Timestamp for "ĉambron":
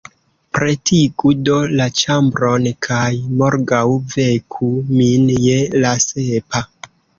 1.99-2.65